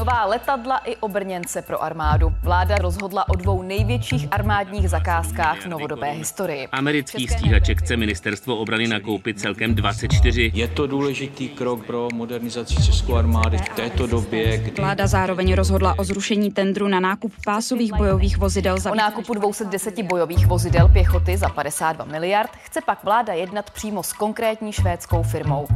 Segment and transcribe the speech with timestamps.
[0.00, 2.32] Nová letadla i obrněnce pro armádu.
[2.42, 6.68] Vláda rozhodla o dvou největších armádních zakázkách v novodobé historii.
[6.72, 10.50] Americký stíhaček chce ministerstvo obrany nakoupit celkem 24.
[10.54, 14.82] Je to důležitý krok pro modernizaci české armády v této době, kdy...
[14.82, 18.92] Vláda zároveň rozhodla o zrušení tendru na nákup pásových bojových vozidel za...
[18.92, 24.12] O nákupu 210 bojových vozidel pěchoty za 52 miliard chce pak vláda jednat přímo s
[24.12, 25.66] konkrétní švédskou firmou.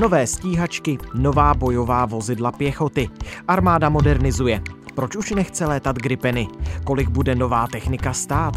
[0.00, 3.08] Nové stíhačky, nová bojová vozidla pěchoty.
[3.48, 4.62] Armáda modernizuje.
[4.94, 6.48] Proč už nechce létat Gripeny?
[6.84, 8.54] Kolik bude nová technika stát?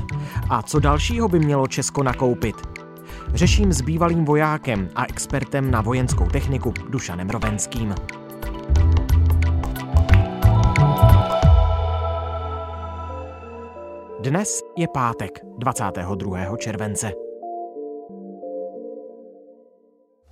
[0.50, 2.56] A co dalšího by mělo Česko nakoupit?
[3.34, 7.96] Řeším s bývalým vojákem a expertem na vojenskou techniku Dušanem Rovenským.
[14.20, 16.58] Dnes je pátek, 22.
[16.58, 17.29] července.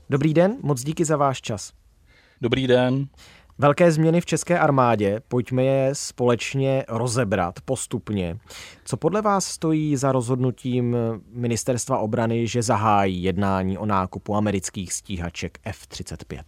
[0.09, 1.73] Dobrý den, moc díky za váš čas.
[2.41, 3.07] Dobrý den.
[3.57, 8.37] Velké změny v české armádě, pojďme je společně rozebrat postupně.
[8.85, 10.95] Co podle vás stojí za rozhodnutím
[11.31, 16.43] ministerstva obrany, že zahájí jednání o nákupu amerických stíhaček F-35?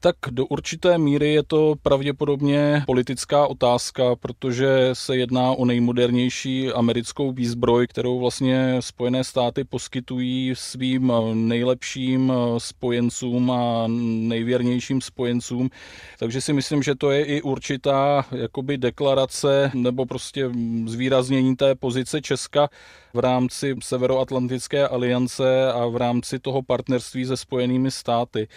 [0.00, 7.32] Tak do určité míry je to pravděpodobně politická otázka, protože se jedná o nejmodernější americkou
[7.32, 13.84] výzbroj, kterou vlastně Spojené státy poskytují svým nejlepším spojencům a
[14.28, 15.70] nejvěrnějším spojencům.
[16.18, 20.50] Takže si myslím, že to je i určitá jakoby deklarace nebo prostě
[20.86, 22.68] zvýraznění té pozice Česka
[23.14, 28.48] v rámci Severoatlantické aliance a v rámci toho partnerství se Spojenými státy.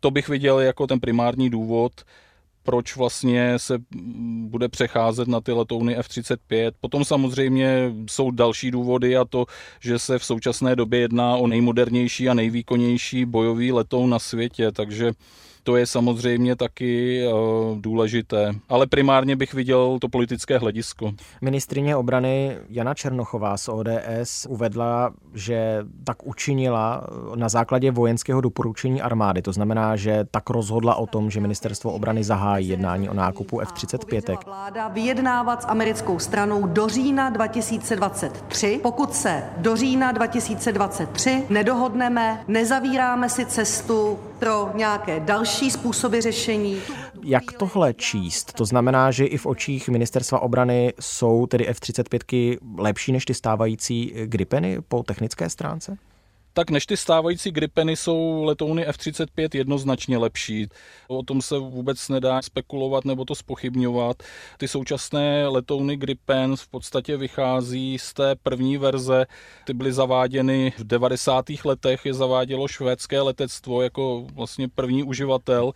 [0.00, 1.92] To bych viděl jako ten primární důvod,
[2.62, 3.78] proč vlastně se
[4.40, 6.72] bude přecházet na ty letouny F-35.
[6.80, 9.46] Potom samozřejmě jsou další důvody a to,
[9.80, 15.12] že se v současné době jedná o nejmodernější a nejvýkonnější bojový letoun na světě, takže
[15.68, 18.52] to je samozřejmě taky uh, důležité.
[18.68, 21.12] Ale primárně bych viděl to politické hledisko.
[21.40, 29.42] Ministrině obrany Jana Černochová z ODS uvedla, že tak učinila na základě vojenského doporučení armády.
[29.42, 34.36] To znamená, že tak rozhodla o tom, že ministerstvo obrany zahájí jednání o nákupu F-35.
[34.46, 38.80] Vláda vyjednávat s americkou stranou do října 2023.
[38.82, 46.80] Pokud se do října 2023 nedohodneme, nezavíráme si cestu pro nějaké další způsoby řešení.
[47.22, 48.52] Jak tohle číst?
[48.52, 54.12] To znamená, že i v očích ministerstva obrany jsou tedy F-35 lepší než ty stávající
[54.24, 55.96] Gripeny po technické stránce?
[56.58, 60.68] Tak než ty stávající Gripeny jsou letouny F-35 jednoznačně lepší.
[61.08, 64.22] O tom se vůbec nedá spekulovat nebo to spochybňovat.
[64.56, 69.26] Ty současné letouny Gripen v podstatě vychází z té první verze.
[69.64, 71.44] Ty byly zaváděny v 90.
[71.64, 75.72] letech, je zavádělo švédské letectvo jako vlastně první uživatel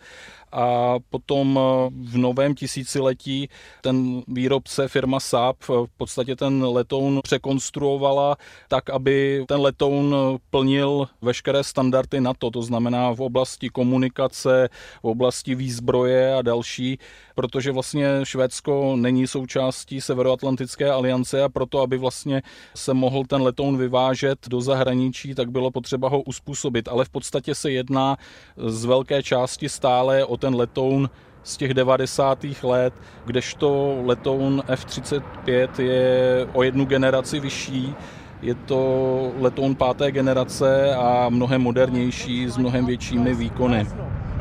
[0.51, 3.49] a potom eh, v novém tisíciletí
[3.81, 10.15] ten výrobce firma Saab v podstatě ten letoun překonstruovala tak, aby ten letoun
[10.49, 10.72] plnil
[11.21, 14.69] veškeré standardy NATO, to znamená v oblasti komunikace,
[15.03, 16.99] v oblasti výzbroje a další,
[17.35, 22.41] protože vlastně Švédsko není součástí Severoatlantické aliance a proto, aby vlastně
[22.75, 26.87] se mohl ten letoun vyvážet do zahraničí, tak bylo potřeba ho uspůsobit.
[26.87, 28.17] Ale v podstatě se jedná
[28.57, 31.09] z velké části stále o ten letoun
[31.43, 32.45] z těch 90.
[32.63, 32.93] let,
[33.25, 37.95] kdežto letoun F-35 je o jednu generaci vyšší,
[38.43, 43.87] je to letoun páté generace a mnohem modernější s mnohem většími výkony.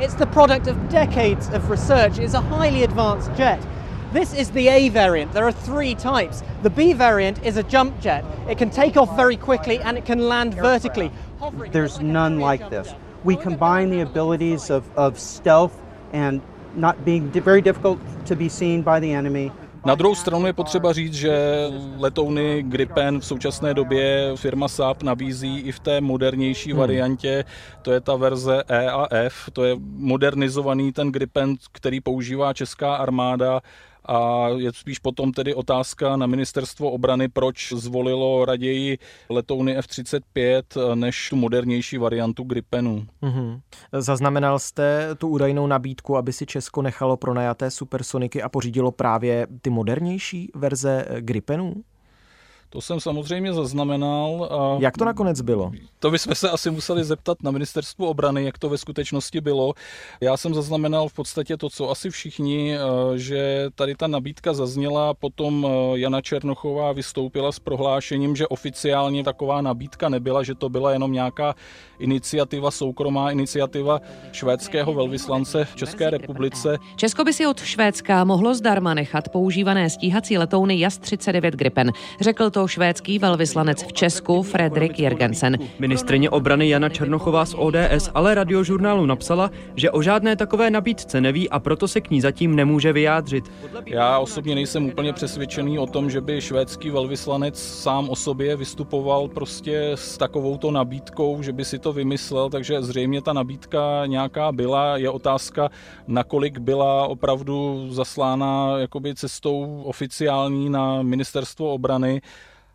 [0.01, 2.19] It's the product of decades of research.
[2.19, 3.61] It's a highly advanced jet.
[4.13, 5.33] This is the A variant.
[5.33, 6.43] There are three types.
[6.63, 8.25] The B variant is a jump jet.
[8.49, 11.11] It can take off very quickly and it can land vertically.
[11.71, 12.95] There's none like this.
[13.25, 15.73] We combine the abilities of, of stealth
[16.13, 16.41] and
[16.75, 19.53] not being very difficult to be seen by the enemy
[19.87, 21.67] Na druhou stranu je potřeba říct, že
[21.99, 26.81] letouny Gripen v současné době firma Saab nabízí i v té modernější hmm.
[26.81, 27.45] variantě,
[27.83, 32.95] to je ta verze E a F, to je modernizovaný ten Gripen, který používá česká
[32.97, 33.61] armáda
[34.05, 41.29] a je spíš potom tedy otázka na ministerstvo obrany, proč zvolilo raději letouny F-35 než
[41.29, 43.07] tu modernější variantu Gripenu.
[43.23, 43.61] Mm-hmm.
[43.93, 49.71] Zaznamenal jste tu údajnou nabídku, aby si Česko nechalo pronajaté supersoniky a pořídilo právě ty
[49.71, 51.75] modernější verze Gripenů?
[52.73, 54.49] To jsem samozřejmě zaznamenal.
[54.51, 55.73] A Jak to nakonec bylo?
[55.99, 59.73] To bychom se asi museli zeptat na ministerstvu obrany, jak to ve skutečnosti bylo.
[60.21, 62.79] Já jsem zaznamenal v podstatě to, co asi všichni, eh,
[63.19, 69.61] že tady ta nabídka zazněla, potom eh, Jana Černochová vystoupila s prohlášením, že oficiálně taková
[69.61, 71.55] nabídka nebyla, že to byla jenom nějaká
[71.99, 74.01] iniciativa, soukromá iniciativa
[74.33, 76.79] švédského velvyslance v České republice.
[76.97, 81.93] Česko by si od Švédska mohlo zdarma nechat používané stíhací letouny JAS-39 Gripen.
[82.21, 85.59] Řekl to švédský velvyslanec v Česku Fredrik Jergensen.
[85.79, 91.51] Ministrině obrany Jana Černochová z ODS ale radiožurnálu napsala, že o žádné takové nabídce neví
[91.51, 93.51] a proto se k ní zatím nemůže vyjádřit.
[93.87, 99.29] Já osobně nejsem úplně přesvědčený o tom, že by švédský velvyslanec sám o sobě vystupoval
[99.29, 104.97] prostě s takovouto nabídkou, že by si to vymyslel, takže zřejmě ta nabídka nějaká byla.
[104.97, 105.69] Je otázka,
[106.07, 112.23] nakolik byla opravdu zaslána jakoby cestou oficiální na ministerstvo obrany.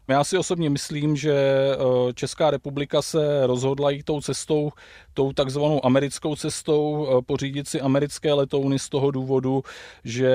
[0.10, 4.72] Já si osobně myslím, že eh, Česká republika se rozhodla jít tou cestou,
[5.14, 9.64] tou takzvanou americkou cestou, eh, pořídit si americké letouny z toho důvodu,
[10.04, 10.32] že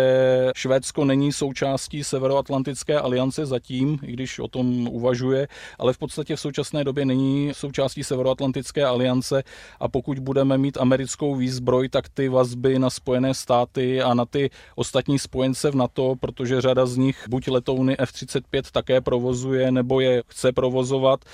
[0.57, 5.49] Švédsko není součástí Severoatlantické aliance zatím, i když o tom uvažuje,
[5.79, 9.43] ale v podstatě v současné době není součástí Severoatlantické aliance.
[9.81, 14.51] A pokud budeme mít americkou výzbroj, tak ty vazby na Spojené státy a na ty
[14.77, 20.23] ostatní spojence v NATO, protože řada z nich buď letouny F-35 také provozuje, nebo je
[20.29, 21.25] chce provozovat,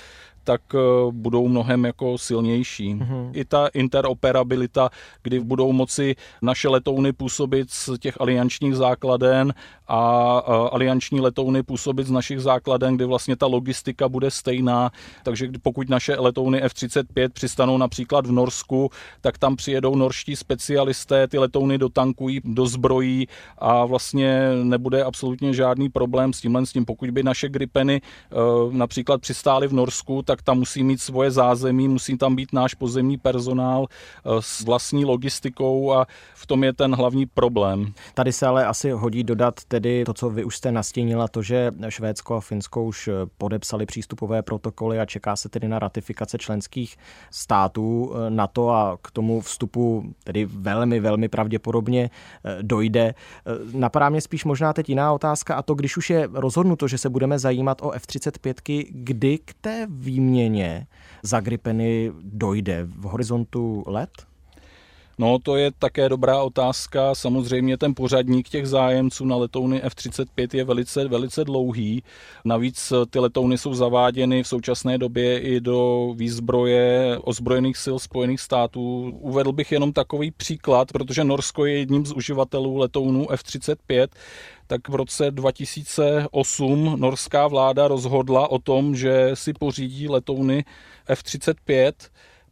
[0.43, 0.79] tak eh,
[1.11, 2.95] budou mnohem jako silnější.
[2.95, 3.31] Mm-hmm.
[3.33, 4.89] I ta interoperabilita,
[5.23, 9.53] kdy budou moci naše letouny působit z těch aliančních základen
[9.87, 10.37] a
[10.71, 14.91] alianční letouny působit z našich základen, kdy vlastně ta logistika bude stejná,
[15.23, 18.89] takže pokud naše letouny F-35 přistanou například v Norsku,
[19.21, 23.27] tak tam přijedou norští specialisté, ty letouny dotankují, dozbrojí
[23.57, 26.85] a vlastně nebude absolutně žádný problém s tímhle s tím.
[26.85, 28.35] Pokud by naše Gripeny eh,
[28.71, 33.17] například přistály v Norsku, tak tam musí mít svoje zázemí, musí tam být náš pozemní
[33.17, 36.05] personál eh, s vlastní logistikou a
[36.35, 37.93] v tom je ten hlavní problém.
[38.13, 41.71] Tady se ale asi hodí dodat tedy to, co vy už jste nastínila, to, že
[41.89, 46.97] Švédsko a Finsko už podepsali přístupové protokoly a čeká se tedy na ratifikace členských
[47.31, 53.13] států eh, na to a k tomu vstupu tedy velmi, velmi pravděpodobně eh, dojde.
[53.73, 57.09] Napadá mě spíš možná teď jiná otázka a to, když už je rozhodnuto, že se
[57.09, 59.87] budeme zajímat o F-35, kdy k té
[60.19, 60.87] výměně
[61.23, 64.09] za Gripeny dojde v horizontu let?
[65.17, 67.15] No, to je také dobrá otázka.
[67.15, 72.03] Samozřejmě ten pořadník těch zájemců na letouny F-35 je velice, velice dlouhý.
[72.45, 79.11] Navíc ty letouny jsou zaváděny v současné době i do výzbroje ozbrojených sil Spojených států.
[79.19, 84.07] Uvedl bych jenom takový příklad, protože Norsko je jedním z uživatelů letounů F-35
[84.69, 90.65] tak v roce 2008 norská vláda rozhodla o tom, že si pořídí letouny
[91.07, 91.93] F-35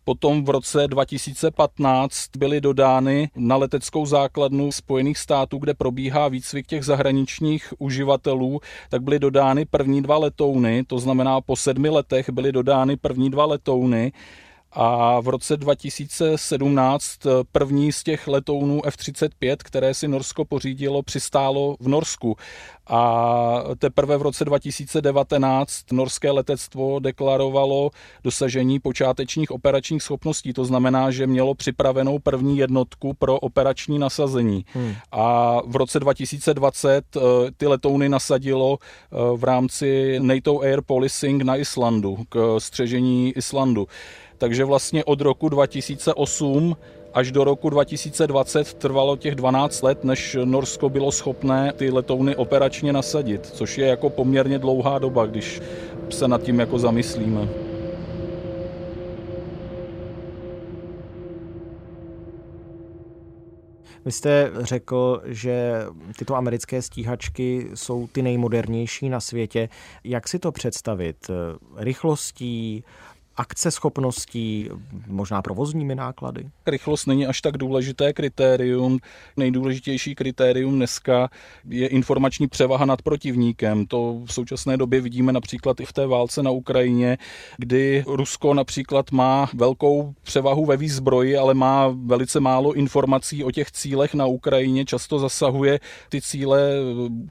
[0.07, 6.85] Potom v roce 2015 byly dodány na leteckou základnu Spojených států, kde probíhá výcvik těch
[6.85, 8.59] zahraničních uživatelů,
[8.89, 13.45] tak byly dodány první dva letouny, to znamená po sedmi letech byly dodány první dva
[13.45, 14.11] letouny
[14.71, 21.75] a v roce 2017 eh, první z těch letounů F-35, které si Norsko pořídilo, přistálo
[21.79, 22.35] v Norsku.
[22.89, 27.89] A teprve v roce 2019 norské letectvo deklarovalo
[28.23, 30.53] dosažení počátečních operačních schopností.
[30.53, 34.65] To znamená, že mělo připravenou první jednotku pro operační nasazení.
[34.73, 34.93] Hmm.
[35.11, 37.19] A v roce 2020 eh,
[37.57, 43.87] ty letouny nasadilo eh, v rámci NATO Air Policing na Islandu, k střežení Islandu.
[44.37, 46.77] Takže vlastně od roku 2008
[47.13, 52.93] až do roku 2020 trvalo těch 12 let, než Norsko bylo schopné ty letouny operačně
[52.93, 55.61] nasadit, což je jako poměrně dlouhá doba, když
[56.09, 57.47] se nad tím jako zamyslíme.
[64.05, 65.85] Vy jste řekl, že
[66.17, 69.69] tyto americké stíhačky jsou ty nejmodernější na světě.
[70.03, 71.17] Jak si to představit?
[71.77, 72.83] Rychlostí,
[73.37, 74.69] akceschopností,
[75.07, 76.49] možná provozními náklady?
[76.67, 78.99] Rychlost není až tak důležité kritérium.
[79.37, 81.29] Nejdůležitější kritérium dneska
[81.69, 83.85] je informační převaha nad protivníkem.
[83.85, 87.17] To v současné době vidíme například i v té válce na Ukrajině,
[87.57, 93.71] kdy Rusko například má velkou převahu ve výzbroji, ale má velice málo informací o těch
[93.71, 94.85] cílech na Ukrajině.
[94.85, 95.79] Často zasahuje
[96.09, 96.61] ty cíle,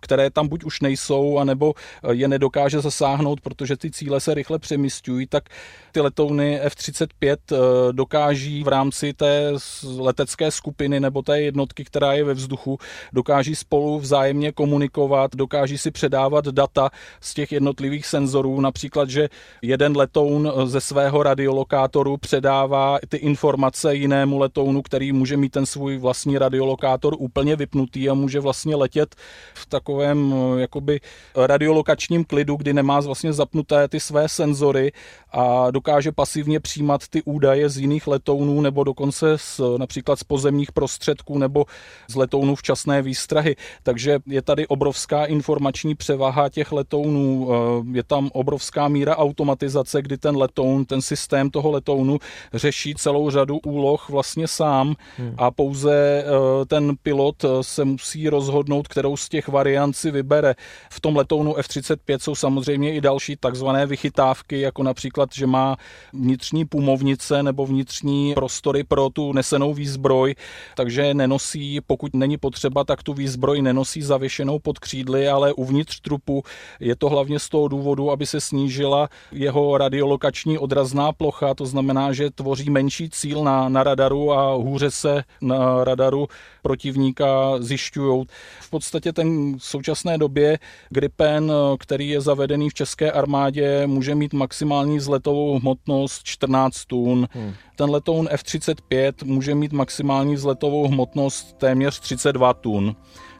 [0.00, 1.74] které tam buď už nejsou, anebo
[2.12, 5.48] je nedokáže zasáhnout, protože ty cíle se rychle přemysťují, tak
[5.96, 7.56] ty letouny F-35 eh,
[7.92, 9.52] dokáží v rámci té
[9.98, 12.78] letecké skupiny nebo té jednotky, která je ve vzduchu,
[13.12, 19.28] dokáží spolu vzájemně komunikovat, dokáží si předávat data z těch jednotlivých senzorů, například, že
[19.62, 25.96] jeden letoun ze svého radiolokátoru předává ty informace jinému letounu, který může mít ten svůj
[25.96, 29.14] vlastní radiolokátor úplně vypnutý a může vlastně letět
[29.54, 31.00] v takovém jakoby
[31.36, 34.92] radiolokačním klidu, kdy nemá vlastně zapnuté ty své senzory
[35.32, 40.72] a dokáže pasivně přijímat ty údaje z jiných letounů nebo dokonce z, například z pozemních
[40.72, 41.64] prostředků nebo
[42.08, 43.56] z letounů včasné výstrahy.
[43.82, 47.48] Takže je tady obrovská informační převaha těch letounů,
[47.92, 52.18] je tam obrovská míra automatizace, kdy ten letoun, ten systém toho letounu
[52.54, 55.34] řeší celou řadu úloh vlastně sám hmm.
[55.38, 60.54] a pouze eh, ten pilot eh, se musí rozhodnout, kterou z těch variant si vybere.
[60.90, 65.75] V tom letounu F-35 jsou samozřejmě i další takzvané vychytávky, jako například, že má
[66.12, 70.34] vnitřní pumovnice nebo vnitřní prostory pro tu nesenou výzbroj,
[70.76, 76.42] takže nenosí, pokud není potřeba, tak tu výzbroj nenosí zavěšenou pod křídly, ale uvnitř trupu
[76.80, 82.12] je to hlavně z toho důvodu, aby se snížila jeho radiolokační odrazná plocha, to znamená,
[82.12, 86.28] že tvoří menší cíl na, na radaru a hůře se na radaru
[86.62, 88.24] protivníka zjišťují.
[88.60, 90.58] V podstatě ten v současné době
[90.90, 97.28] Gripen, který je zavedený v české armádě, může mít maximální vzletovou hmotnost 14 tun.
[97.32, 97.52] Hmm.
[97.76, 102.96] Ten letoun F-35 může mít maximální vzletovou hmotnost téměř 32 tun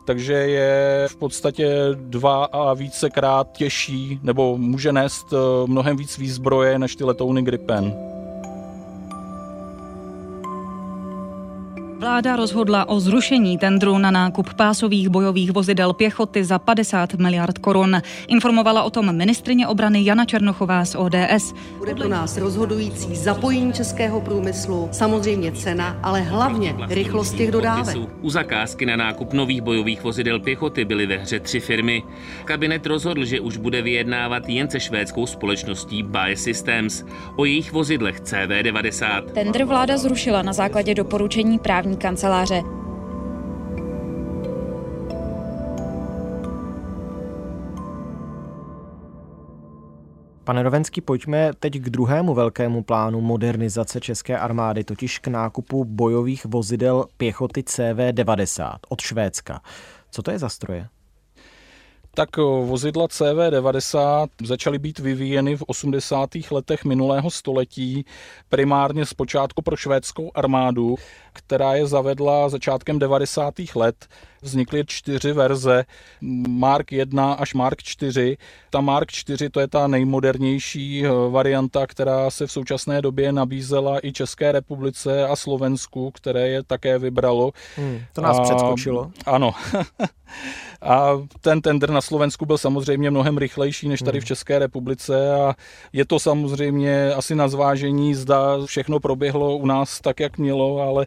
[0.07, 6.79] takže je v podstatě dva a vícekrát těžší, nebo může nést eh, mnohem víc výzbroje
[6.79, 8.16] než ty letouny Gripen.
[11.99, 18.03] Vláda rozhodla o zrušení tendru na nákup pásových bojových vozidel pěchoty za 50 miliard korun.
[18.29, 21.55] Informovala o tom ministrině obrany Jana Černochová z ODS.
[21.79, 27.97] Bude pro nás rozhodující zapojení českého průmyslu, samozřejmě cena, ale hlavně rychlost těch dodávek.
[28.23, 32.03] U zakázky na nákup nových bojových vozidel pěchoty byly ve hře tři firmy.
[32.45, 37.05] Kabinet rozhodl, že už bude vyjednávat jen se švédskou společností Bae Systems
[37.37, 39.23] o jejich vozidlech CV90.
[39.23, 42.63] Tendr vláda zrušila na základě doporučení právní kanceláře.
[50.45, 56.45] Pane Rovenský, pojďme teď k druhému velkému plánu modernizace české armády, totiž k nákupu bojových
[56.47, 59.61] vozidel pěchoty CV-90 od Švédska.
[60.11, 60.89] Co to je za stroje?
[62.17, 66.31] Tak vozidla CV90 začaly být vyvíjeny v 80.
[66.51, 68.05] letech minulého století,
[68.49, 70.97] primárně zpočátku pro švédskou armádu,
[71.33, 73.55] která je zavedla začátkem 90.
[73.75, 74.07] let.
[74.43, 75.85] Vznikly čtyři verze,
[76.49, 78.37] Mark 1 až Mark 4.
[78.71, 84.07] Ta Mark 4 to je ta nejmodernější eh, varianta, která se v současné době nabízela
[84.07, 87.53] i České republice a Slovensku, které je také vybralo.
[87.77, 89.11] Hmm, to nás a, předskočilo.
[89.27, 89.55] Ano.
[90.83, 94.27] A ten tender na Slovensku byl samozřejmě mnohem rychlejší než tady v hmm.
[94.27, 95.55] České republice a
[95.93, 101.07] je to samozřejmě asi na zvážení, zda všechno proběhlo u nás tak, jak mělo, ale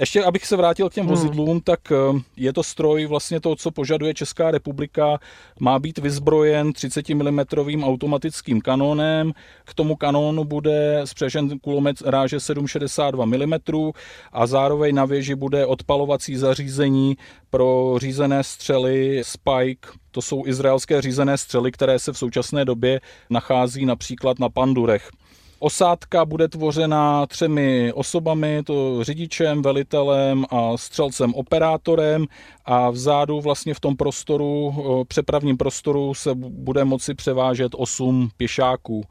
[0.00, 1.14] ještě abych se vrátil k těm hmm.
[1.14, 5.18] vozidlům, tak ehm, je to stroj vlastně to, co požaduje Česká republika.
[5.60, 7.40] Má být vyzbrojen 30 mm
[7.84, 9.32] automatickým kanónem.
[9.64, 13.92] K tomu kanónu bude spřežen kulomet ráže 7,62 mm
[14.32, 17.16] a zároveň na věži bude odpalovací zařízení
[17.50, 19.88] pro řízené střely Spike.
[20.10, 25.10] To jsou izraelské řízené střely, které se v současné době nachází například na Pandurech.
[25.58, 32.26] Osádka bude tvořena třemi osobami, to řidičem, velitelem a střelcem operátorem
[32.64, 34.74] a vzadu vlastně v tom prostoru,
[35.08, 39.04] přepravním prostoru se bude moci převážet 8 pěšáků.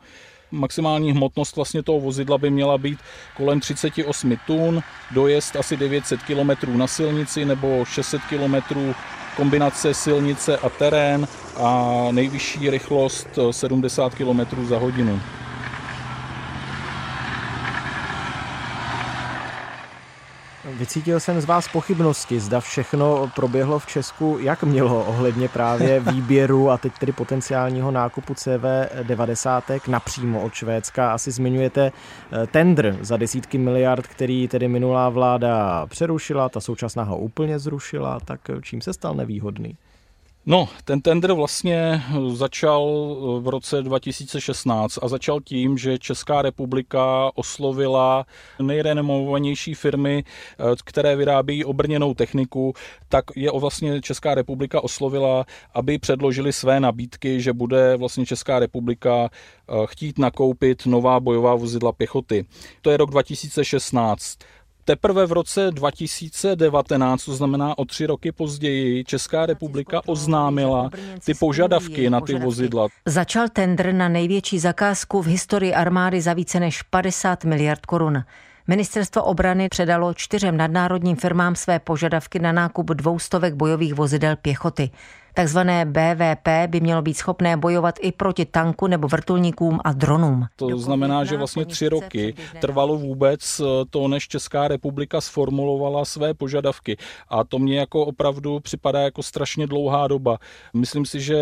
[0.51, 2.99] Maximální hmotnost vlastně toho vozidla by měla být
[3.37, 8.75] kolem 38 tun, dojezd asi 900 km na silnici nebo 600 km
[9.35, 15.21] kombinace silnice a terén a nejvyšší rychlost 70 km za hodinu.
[20.85, 26.69] Vycítil jsem z vás pochybnosti, zda všechno proběhlo v Česku, jak mělo ohledně právě výběru
[26.69, 31.13] a teď tedy potenciálního nákupu CV90 napřímo od Švédska.
[31.13, 37.17] Asi zmiňujete eh, tender za desítky miliard, který tedy minulá vláda přerušila, ta současná ho
[37.17, 39.77] úplně zrušila, tak čím se stal nevýhodný?
[40.47, 48.25] No, ten tender vlastně začal v roce 2016 a začal tím, že Česká republika oslovila
[48.61, 50.23] nejrenomovanější firmy,
[50.85, 52.73] které vyrábějí obrněnou techniku,
[53.09, 59.29] tak je vlastně Česká republika oslovila, aby předložili své nabídky, že bude vlastně Česká republika
[59.29, 62.45] eh, chtít nakoupit nová bojová vozidla pěchoty.
[62.81, 64.37] To je rok 2016.
[64.87, 70.89] Teprve v roce 2019, to znamená o tři roky později, Česká republika oznámila
[71.25, 72.87] ty požadavky na ty vozidla.
[73.05, 78.23] Začal tender na největší zakázku v historii armády za více než 50 miliard korun.
[78.67, 84.89] Ministerstvo obrany předalo čtyřem nadnárodním firmám své požadavky na nákup dvoustovek bojových vozidel pěchoty.
[85.35, 90.45] Takzvané BVP by mělo být schopné bojovat i proti tanku nebo vrtulníkům a dronům.
[90.55, 96.33] To znamená, že vlastně tři roky trvalo vůbec eh, to, než Česká republika sformulovala své
[96.33, 96.97] požadavky.
[97.29, 100.37] A to mě jako opravdu připadá jako strašně dlouhá doba.
[100.73, 101.37] Myslím si, že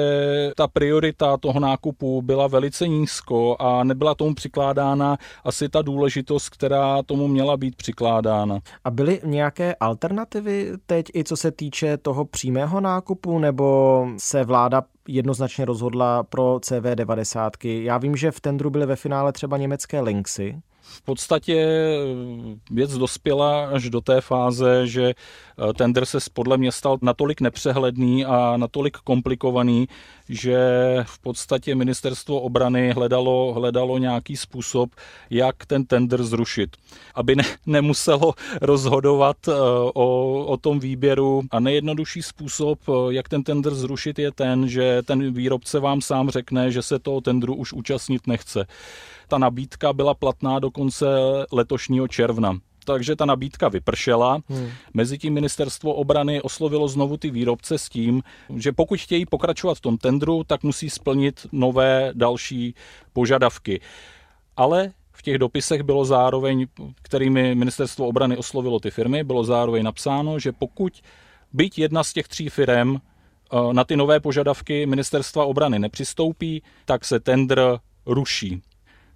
[0.55, 7.03] ta priorita toho nákupu byla velice nízko a nebyla tomu přikládána asi ta důležitost, která
[7.03, 8.59] tomu měla být přikládána.
[8.83, 13.82] A byly nějaké alternativy teď i co se týče toho přímého nákupu nebo
[14.17, 17.81] se vláda jednoznačně rozhodla pro CV90.
[17.83, 20.61] Já vím, že v tendru byly ve finále třeba německé Lynxy.
[20.85, 21.67] V podstatě
[22.71, 28.25] věc dospěla až do té fáze, že eh, tender se podle mě stal natolik nepřehledný
[28.25, 29.87] a natolik komplikovaný,
[30.30, 30.58] že
[31.03, 34.89] v podstatě ministerstvo obrany hledalo, hledalo nějaký způsob,
[35.30, 36.77] jak ten tender zrušit,
[37.15, 39.51] aby ne, nemuselo rozhodovat eh,
[39.94, 41.42] o, o tom výběru.
[41.51, 46.72] A nejjednodušší způsob, jak ten tender zrušit, je ten, že ten výrobce vám sám řekne,
[46.72, 48.68] že se toho tendru už účastnit nechce.
[49.27, 51.06] Ta nabídka byla platná do konce
[51.51, 54.41] letošního června takže ta nabídka vypršela.
[54.49, 54.69] Hmm.
[54.93, 58.23] Mezitím ministerstvo obrany oslovilo znovu ty výrobce s tím,
[58.55, 62.75] že pokud chtějí pokračovat v tom tendru, tak musí splnit nové další
[63.13, 63.81] požadavky.
[64.57, 66.67] Ale v těch dopisech bylo zároveň,
[67.01, 71.01] kterými ministerstvo obrany oslovilo ty firmy, bylo zároveň napsáno, že pokud
[71.53, 77.05] byť jedna z těch tří firm eh, na ty nové požadavky ministerstva obrany nepřistoupí, tak
[77.05, 78.61] se tender ruší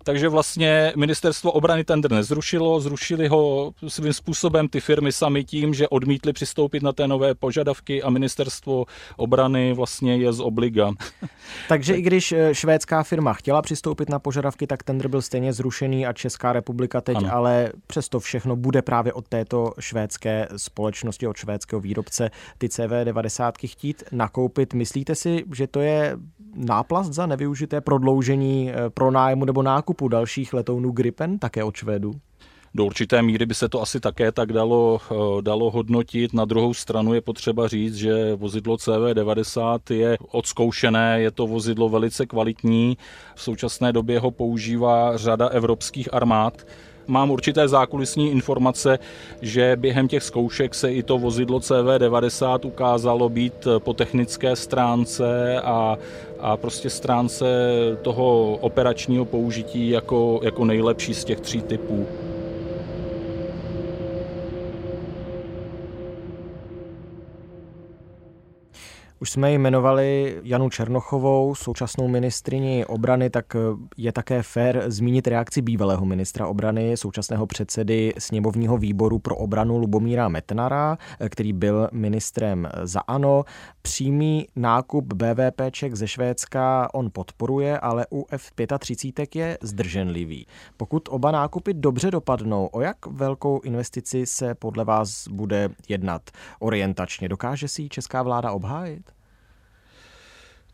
[0.07, 5.87] takže vlastně ministerstvo obrany tender nezrušilo, zrušili ho svým způsobem ty firmy sami tím, že
[5.87, 8.85] odmítli přistoupit na té nové požadavky a ministerstvo
[9.17, 10.91] obrany vlastně je z obliga.
[11.67, 16.05] Takže i když eh, švédská firma chtěla přistoupit na požadavky, tak tender byl stejně zrušený
[16.05, 17.33] a Česká republika teď ano.
[17.33, 24.03] ale přesto všechno bude právě od této švédské společnosti, od švédského výrobce ty CV90 chtít
[24.11, 24.73] nakoupit.
[24.73, 26.17] Myslíte si, že to je
[26.55, 32.13] náplast za nevyužité prodloužení eh, pronájmu nebo nákupu dalších letounů Gripen také od Švédů?
[32.77, 36.33] Do určité míry by se to asi také tak dalo, eh, dalo hodnotit.
[36.33, 42.25] Na druhou stranu je potřeba říct, že vozidlo CV90 je odzkoušené, je to vozidlo velice
[42.25, 42.97] kvalitní.
[43.35, 46.67] V současné době ho používá řada evropských armád
[47.07, 48.99] mám určité zákulisní informace,
[49.41, 55.97] že během těch zkoušek se i to vozidlo CV90 ukázalo být po technické stránce a,
[56.39, 57.45] a prostě stránce
[58.01, 62.07] toho operačního použití jako, jako nejlepší z těch tří typů.
[69.19, 73.55] Už jsme jmenovali Janu Černochovou, současnou ministrini obrany, tak
[73.97, 80.27] je také fér zmínit reakci bývalého ministra obrany, současného předsedy sněmovního výboru pro obranu Lubomíra
[80.27, 80.97] Metnara,
[81.29, 83.43] který byl ministrem za ANO.
[83.81, 90.47] Přímý nákup BVPček ze Švédska on podporuje, ale u F-35 je zdrženlivý.
[90.77, 96.21] Pokud oba nákupy dobře dopadnou, o jak velkou investici se podle vás bude jednat
[96.59, 97.29] orientačně?
[97.29, 99.06] Dokáže si ji česká vláda obhájit?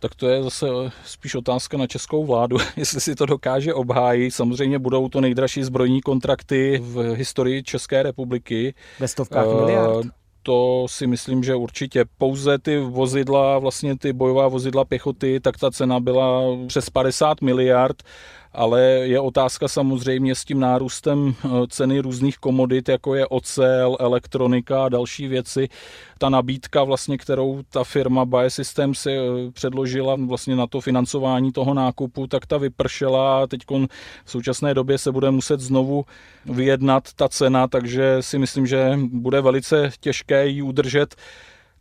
[0.04, 0.68] Tak to je zase
[1.06, 4.34] spíš otázka na českou vládu, jestli si to dokáže obhájit.
[4.34, 8.74] Samozřejmě budou to nejdražší zbrojní kontrakty v historii České republiky.
[9.00, 10.08] Ve stovkách uh, miliard
[10.44, 15.72] to si myslím, že určitě pouze ty vozidla, vlastně ty bojová vozidla pěchoty, tak ta
[15.72, 18.04] cena byla přes 50 miliard
[18.54, 24.86] ale je otázka samozřejmě s tím nárůstem eh, ceny různých komodit, jako je ocel, elektronika
[24.86, 25.70] a další věci.
[26.18, 31.74] Ta nabídka, vlastně, kterou ta firma Biosystems si eh, předložila vlastně na to financování toho
[31.74, 33.62] nákupu, tak ta vypršela a teď
[34.26, 36.06] v současné době se bude muset znovu
[36.46, 41.16] vyjednat ta cena, takže si myslím, že bude velice těžké ji udržet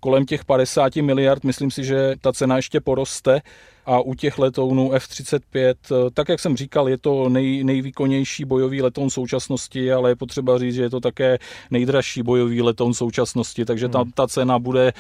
[0.01, 1.45] kolem těch 50 miliard.
[1.45, 3.41] Myslím si, že ta cena ještě poroste
[3.87, 8.83] a u těch letounů F-35, eh, tak jak jsem říkal, je to nej, nejvýkonnější bojový
[8.83, 11.39] letoun současnosti, ale je potřeba říct, že je to také
[11.71, 14.13] nejdražší bojový letoun současnosti, takže ta, hmm.
[14.13, 14.93] ta cena bude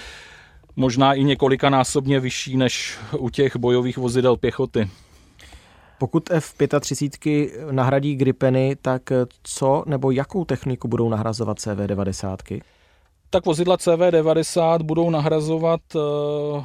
[0.76, 4.90] možná i několikanásobně vyšší než u těch bojových vozidel pěchoty.
[5.98, 9.02] Pokud F-35 nahradí Gripeny, tak
[9.42, 12.62] co nebo jakou techniku budou nahrazovat CV-90?
[13.32, 15.98] Tak vozidla CV-90 budou nahrazovat eh,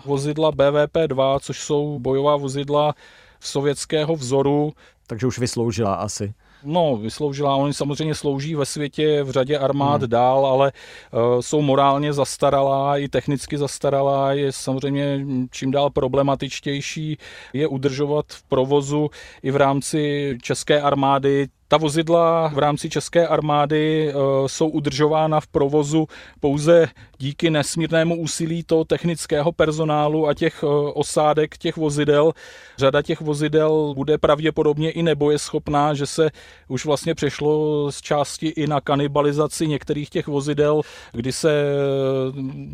[0.05, 2.93] vozidla BVP-2, což jsou bojová vozidla
[3.39, 4.73] sovětského vzoru.
[5.07, 6.33] Takže už vysloužila asi.
[6.63, 7.55] No, vysloužila.
[7.55, 10.09] Oni samozřejmě slouží ve světě v řadě armád hmm.
[10.09, 10.71] dál, ale
[11.11, 17.17] uh, jsou morálně zastaralá, i technicky zastaralá, je samozřejmě čím dál problematičtější
[17.53, 19.09] je udržovat v provozu
[19.43, 24.13] i v rámci české armády ta vozidla v rámci české armády eh,
[24.47, 26.07] jsou udržována v provozu
[26.39, 32.31] pouze díky nesmírnému úsilí toho technického personálu a těch eh, osádek těch vozidel.
[32.77, 36.29] Řada těch vozidel bude pravděpodobně i nebojeschopná, že se
[36.67, 41.71] už vlastně přešlo z části i na kanibalizaci některých těch vozidel, kdy se eh,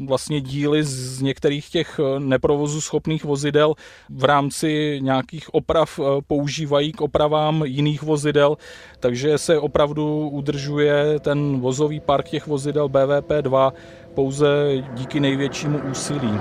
[0.05, 3.73] vlastně díly z některých těch neprovozu schopných vozidel
[4.09, 8.57] v rámci nějakých oprav používají k opravám jiných vozidel
[8.99, 13.71] takže se opravdu udržuje ten vozový park těch vozidel BVP2
[14.13, 14.47] pouze
[14.93, 16.39] díky největšímu úsilí.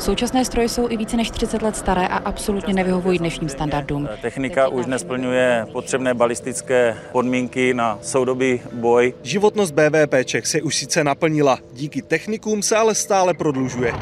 [0.00, 4.08] Současné stroje jsou i více než 30 let staré a absolutně nevyhovují dnešním standardům.
[4.22, 9.14] Technika už nesplňuje potřebné balistické podmínky na soudobý boj.
[9.22, 13.92] Životnost BVPček se už sice naplnila, díky technikům se ale stále prodlužuje.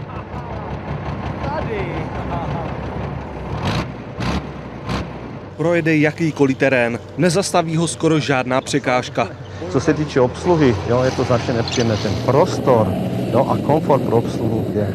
[5.59, 9.29] Projede jakýkoliv terén, nezastaví ho skoro žádná překážka.
[9.71, 11.97] Co se týče obsluhy, jo, je to značně nepříjemné.
[11.97, 12.93] Ten prostor
[13.33, 14.95] jo, a komfort pro obsluhu je,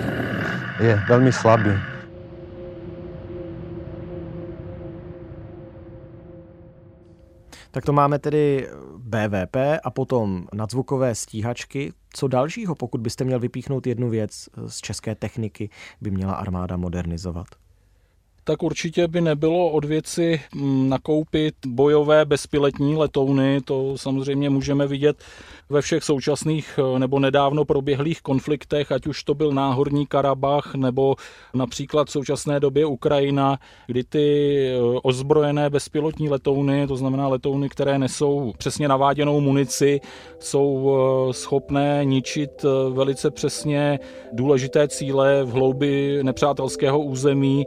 [0.79, 1.71] je velmi slabý.
[7.71, 11.93] Tak to máme tedy BVP a potom nadzvukové stíhačky.
[12.13, 15.69] Co dalšího, pokud byste měl vypíchnout jednu věc z české techniky,
[16.01, 17.62] by měla armáda modernizovat?
[18.43, 23.61] Tak určitě by nebylo od věci mm, nakoupit bojové bezpiletní letouny.
[23.61, 25.17] To samozřejmě můžeme vidět
[25.69, 31.15] ve všech současných eh, nebo nedávno proběhlých konfliktech, ať už to byl náhorní Karabach nebo
[31.53, 37.99] například v současné době Ukrajina, kdy ty eh, ozbrojené bezpilotní letouny, to znamená letouny, které
[37.99, 39.99] nesou přesně naváděnou munici,
[40.39, 40.97] jsou
[41.29, 43.99] eh, schopné ničit velice přesně
[44.33, 47.65] důležité cíle v hloubi nepřátelského území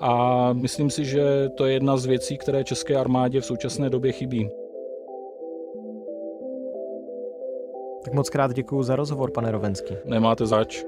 [0.00, 4.12] a myslím si, že to je jedna z věcí, které české armádě v současné době
[4.12, 4.50] chybí.
[8.04, 9.94] Tak moc krát děkuji za rozhovor, pane Rovenský.
[10.04, 10.84] Nemáte zač.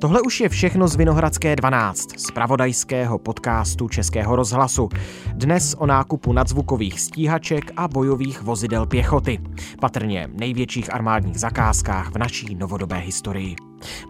[0.00, 4.88] Tohle už je všechno z Vinohradské 12, z pravodajského podcastu Českého rozhlasu.
[5.32, 9.38] Dnes o nákupu nadzvukových stíhaček a bojových vozidel pěchoty.
[9.80, 13.56] Patrně největších armádních zakázkách v naší novodobé historii.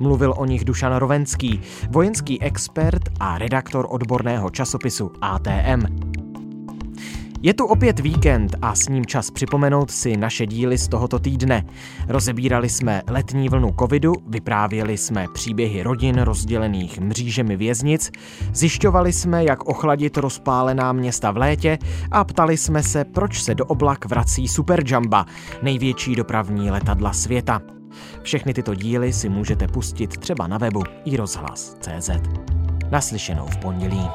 [0.01, 6.06] Mluvil o nich Dušan Rovenský, vojenský expert a redaktor odborného časopisu ATM.
[7.43, 11.65] Je tu opět víkend a s ním čas připomenout si naše díly z tohoto týdne.
[12.09, 18.11] Rozebírali jsme letní vlnu covidu, vyprávěli jsme příběhy rodin rozdělených mřížemi věznic,
[18.53, 21.79] zjišťovali jsme, jak ochladit rozpálená města v létě
[22.11, 25.27] a ptali jsme se, proč se do oblak vrací Superjumba,
[25.63, 27.61] největší dopravní letadla světa.
[28.23, 32.11] Všechny tyto díly si můžete pustit třeba na webu i rozhlas.cz.
[32.91, 34.09] Naslyšenou v pondělí.